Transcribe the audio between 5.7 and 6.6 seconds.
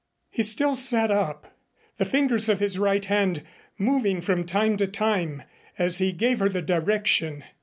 as he gave her